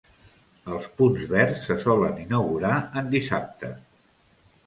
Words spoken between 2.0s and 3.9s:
inaugurar en dissabte.